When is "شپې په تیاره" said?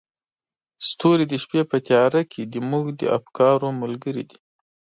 1.43-2.21